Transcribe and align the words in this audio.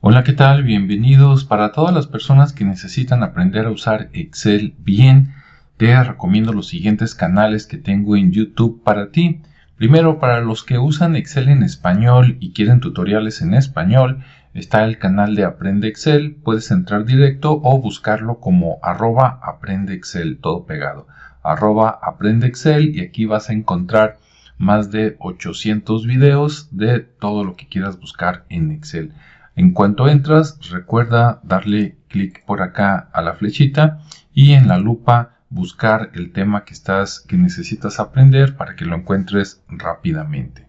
Hola, 0.00 0.22
¿qué 0.22 0.32
tal? 0.32 0.62
Bienvenidos. 0.62 1.44
Para 1.44 1.72
todas 1.72 1.92
las 1.92 2.06
personas 2.06 2.52
que 2.52 2.64
necesitan 2.64 3.24
aprender 3.24 3.66
a 3.66 3.72
usar 3.72 4.10
Excel 4.12 4.76
bien, 4.78 5.34
te 5.76 6.00
recomiendo 6.04 6.52
los 6.52 6.68
siguientes 6.68 7.16
canales 7.16 7.66
que 7.66 7.78
tengo 7.78 8.14
en 8.14 8.30
YouTube 8.30 8.80
para 8.84 9.10
ti. 9.10 9.42
Primero, 9.74 10.20
para 10.20 10.40
los 10.40 10.62
que 10.62 10.78
usan 10.78 11.16
Excel 11.16 11.48
en 11.48 11.64
español 11.64 12.36
y 12.38 12.52
quieren 12.52 12.78
tutoriales 12.78 13.42
en 13.42 13.54
español, 13.54 14.22
está 14.54 14.84
el 14.84 14.98
canal 14.98 15.34
de 15.34 15.44
Aprende 15.44 15.88
Excel. 15.88 16.36
Puedes 16.44 16.70
entrar 16.70 17.04
directo 17.04 17.60
o 17.60 17.80
buscarlo 17.80 18.38
como 18.38 18.78
arroba 18.84 19.40
Aprende 19.42 19.94
Excel, 19.94 20.38
todo 20.38 20.64
pegado. 20.64 21.08
Arroba 21.42 21.98
Aprende 22.00 22.46
Excel 22.46 22.94
y 22.94 23.00
aquí 23.00 23.26
vas 23.26 23.50
a 23.50 23.52
encontrar 23.52 24.18
más 24.58 24.92
de 24.92 25.16
800 25.18 26.06
videos 26.06 26.68
de 26.70 27.00
todo 27.00 27.42
lo 27.42 27.56
que 27.56 27.66
quieras 27.66 27.98
buscar 27.98 28.44
en 28.48 28.70
Excel. 28.70 29.12
En 29.58 29.72
cuanto 29.72 30.06
entras, 30.06 30.56
recuerda 30.70 31.40
darle 31.42 31.96
clic 32.06 32.44
por 32.44 32.62
acá 32.62 33.08
a 33.12 33.20
la 33.22 33.34
flechita 33.34 33.98
y 34.32 34.52
en 34.52 34.68
la 34.68 34.78
lupa 34.78 35.40
buscar 35.50 36.10
el 36.14 36.30
tema 36.30 36.64
que 36.64 36.74
estás 36.74 37.18
que 37.18 37.36
necesitas 37.36 37.98
aprender 37.98 38.56
para 38.56 38.76
que 38.76 38.84
lo 38.84 38.94
encuentres 38.94 39.60
rápidamente. 39.66 40.68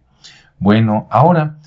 Bueno, 0.57 1.07
ahora 1.11 1.59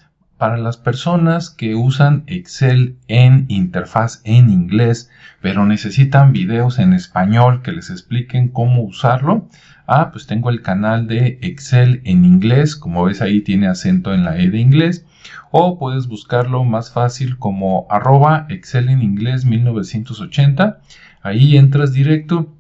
para 0.42 0.58
las 0.58 0.76
personas 0.76 1.50
que 1.50 1.76
usan 1.76 2.24
Excel 2.26 2.96
en 3.06 3.44
interfaz 3.46 4.22
en 4.24 4.50
inglés, 4.50 5.08
pero 5.40 5.64
necesitan 5.66 6.32
videos 6.32 6.80
en 6.80 6.94
español 6.94 7.62
que 7.62 7.70
les 7.70 7.90
expliquen 7.90 8.48
cómo 8.48 8.82
usarlo, 8.82 9.48
ah, 9.86 10.10
pues 10.10 10.26
tengo 10.26 10.50
el 10.50 10.60
canal 10.60 11.06
de 11.06 11.38
Excel 11.42 12.00
en 12.02 12.24
inglés, 12.24 12.74
como 12.74 13.04
ves 13.04 13.22
ahí 13.22 13.42
tiene 13.42 13.68
acento 13.68 14.12
en 14.12 14.24
la 14.24 14.36
E 14.36 14.50
de 14.50 14.58
inglés, 14.58 15.06
o 15.52 15.78
puedes 15.78 16.08
buscarlo 16.08 16.64
más 16.64 16.90
fácil 16.90 17.38
como 17.38 17.86
arroba 17.88 18.46
Excel 18.48 18.88
en 18.88 19.00
inglés 19.00 19.44
1980, 19.44 20.80
ahí 21.22 21.56
entras 21.56 21.92
directo 21.92 22.52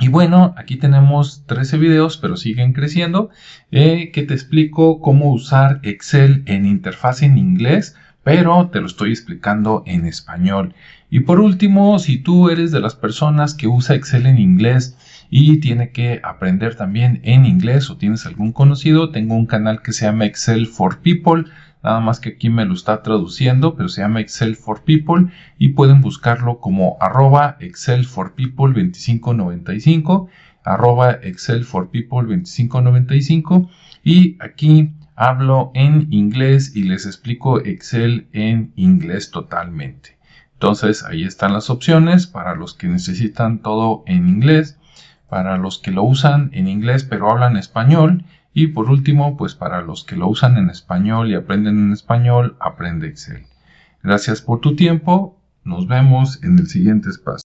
y 0.00 0.08
bueno, 0.08 0.54
aquí 0.56 0.76
tenemos 0.76 1.44
13 1.46 1.76
videos, 1.76 2.16
pero 2.16 2.38
siguen 2.38 2.72
creciendo, 2.72 3.28
eh, 3.70 4.10
que 4.12 4.22
te 4.22 4.32
explico 4.32 5.00
cómo 5.00 5.30
usar 5.30 5.80
Excel 5.82 6.42
en 6.46 6.64
interfaz 6.64 7.22
en 7.22 7.36
inglés, 7.36 7.96
pero 8.24 8.70
te 8.72 8.80
lo 8.80 8.86
estoy 8.86 9.10
explicando 9.10 9.82
en 9.86 10.06
español. 10.06 10.74
Y 11.10 11.20
por 11.20 11.38
último, 11.38 11.98
si 11.98 12.16
tú 12.16 12.48
eres 12.48 12.70
de 12.70 12.80
las 12.80 12.94
personas 12.94 13.54
que 13.54 13.66
usa 13.66 13.94
Excel 13.94 14.26
en 14.26 14.38
inglés 14.38 14.96
y 15.28 15.58
tiene 15.58 15.90
que 15.90 16.20
aprender 16.22 16.76
también 16.76 17.20
en 17.22 17.44
inglés 17.44 17.90
o 17.90 17.98
tienes 17.98 18.24
algún 18.24 18.52
conocido, 18.52 19.10
tengo 19.10 19.34
un 19.34 19.46
canal 19.46 19.82
que 19.82 19.92
se 19.92 20.06
llama 20.06 20.24
Excel 20.24 20.66
for 20.66 21.00
People 21.00 21.44
nada 21.82 22.00
más 22.00 22.20
que 22.20 22.30
aquí 22.30 22.50
me 22.50 22.64
lo 22.64 22.74
está 22.74 23.02
traduciendo, 23.02 23.74
pero 23.74 23.88
se 23.88 24.02
llama 24.02 24.20
Excel 24.20 24.56
for 24.56 24.82
People 24.82 25.28
y 25.58 25.70
pueden 25.70 26.00
buscarlo 26.00 26.58
como 26.58 26.96
arroba 27.00 27.56
Excel 27.60 28.04
for 28.04 28.34
People 28.34 28.72
2595, 28.72 30.28
arroba 30.64 31.12
Excel 31.22 31.64
for 31.64 31.90
People 31.90 32.22
2595 32.22 33.70
y 34.04 34.36
aquí 34.40 34.92
hablo 35.16 35.70
en 35.74 36.06
inglés 36.10 36.74
y 36.74 36.84
les 36.84 37.06
explico 37.06 37.60
Excel 37.60 38.28
en 38.32 38.72
inglés 38.76 39.30
totalmente. 39.30 40.18
Entonces 40.54 41.04
ahí 41.04 41.24
están 41.24 41.54
las 41.54 41.70
opciones 41.70 42.26
para 42.26 42.54
los 42.54 42.74
que 42.74 42.86
necesitan 42.86 43.60
todo 43.60 44.02
en 44.06 44.28
inglés, 44.28 44.78
para 45.28 45.56
los 45.56 45.78
que 45.78 45.90
lo 45.90 46.02
usan 46.02 46.50
en 46.52 46.68
inglés 46.68 47.04
pero 47.04 47.30
hablan 47.30 47.56
español 47.56 48.24
y 48.52 48.68
por 48.68 48.90
último, 48.90 49.36
pues 49.36 49.54
para 49.54 49.80
los 49.82 50.04
que 50.04 50.16
lo 50.16 50.28
usan 50.28 50.56
en 50.56 50.70
español 50.70 51.30
y 51.30 51.34
aprenden 51.34 51.78
en 51.78 51.92
español, 51.92 52.56
aprende 52.60 53.06
Excel. 53.06 53.44
Gracias 54.02 54.42
por 54.42 54.60
tu 54.60 54.74
tiempo. 54.74 55.36
Nos 55.62 55.86
vemos 55.86 56.42
en 56.42 56.58
el 56.58 56.66
siguiente 56.66 57.10
espacio. 57.10 57.38